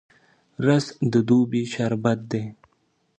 [0.65, 2.43] رس د دوبي شربت دی